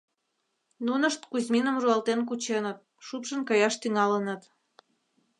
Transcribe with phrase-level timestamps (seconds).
[0.85, 4.41] Нунышт Кузьминым руалтен кученыт, шупшын каяш тӱҥалыныт.